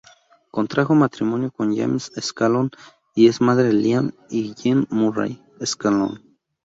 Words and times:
Contrajo 0.49 0.95
matrimonio 0.95 1.51
con 1.51 1.75
James 1.77 2.11
Scanlon 2.19 2.71
y 3.13 3.27
es 3.27 3.39
madre 3.39 3.65
de 3.67 3.73
Liam 3.73 4.11
y 4.31 4.55
Jean 4.55 4.87
Murray 4.89 5.45
Scanlon. 5.63 6.19